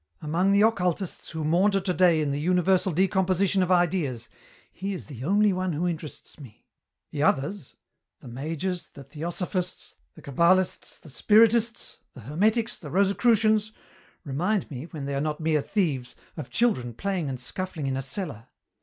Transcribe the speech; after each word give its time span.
Among 0.19 0.51
the 0.51 0.63
occultists 0.63 1.29
who 1.29 1.43
maunder 1.43 1.79
today 1.79 2.21
in 2.21 2.31
the 2.31 2.39
universal 2.39 2.91
decomposition 2.91 3.61
of 3.61 3.71
ideas 3.71 4.29
he 4.71 4.93
is 4.95 5.05
the 5.05 5.23
only 5.23 5.53
one 5.53 5.73
who 5.73 5.87
interests 5.87 6.39
me. 6.39 6.65
"The 7.11 7.21
others, 7.21 7.75
the 8.19 8.27
mages, 8.27 8.89
the 8.89 9.03
theosophists, 9.03 9.97
the 10.15 10.23
cabalists, 10.23 10.97
the 10.97 11.11
spiritists, 11.11 11.99
the 12.15 12.21
hermetics, 12.21 12.79
the 12.79 12.89
Rosicrucians, 12.89 13.73
remind 14.23 14.71
me, 14.71 14.85
when 14.85 15.05
they 15.05 15.13
are 15.13 15.21
not 15.21 15.39
mere 15.39 15.61
thieves, 15.61 16.15
of 16.35 16.49
children 16.49 16.95
playing 16.95 17.29
and 17.29 17.39
scuffling 17.39 17.85
in 17.85 17.95
a 17.95 18.01
cellar. 18.01 18.47